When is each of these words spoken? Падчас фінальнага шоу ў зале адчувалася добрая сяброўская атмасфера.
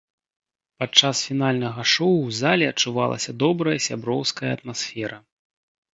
Падчас 0.83 1.19
фінальнага 1.27 1.81
шоу 1.93 2.15
ў 2.25 2.39
зале 2.39 2.65
адчувалася 2.73 3.31
добрая 3.47 3.77
сяброўская 3.89 4.51
атмасфера. 4.59 5.17